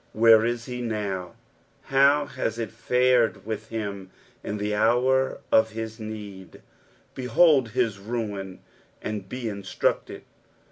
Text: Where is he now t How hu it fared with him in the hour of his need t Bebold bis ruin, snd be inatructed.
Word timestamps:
Where 0.13 0.43
is 0.43 0.65
he 0.65 0.81
now 0.81 1.35
t 1.87 1.93
How 1.93 2.25
hu 2.25 2.41
it 2.59 2.71
fared 2.71 3.45
with 3.45 3.69
him 3.69 4.09
in 4.43 4.57
the 4.57 4.73
hour 4.73 5.41
of 5.51 5.73
his 5.73 5.99
need 5.99 6.53
t 6.53 6.59
Bebold 7.13 7.75
bis 7.75 7.99
ruin, 7.99 8.61
snd 9.03 9.29
be 9.29 9.43
inatructed. 9.43 10.23